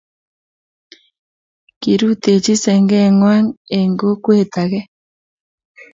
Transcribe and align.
Kirutechi 1.81 2.53
senge 2.63 2.99
ng'wang 3.15 3.47
eng 3.77 3.93
kokwee 3.99 4.45
age. 4.61 4.81